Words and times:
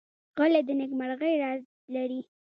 غلی، 0.37 0.61
د 0.67 0.69
نېکمرغۍ 0.79 1.33
راز 1.43 1.61
لري. 1.93 2.21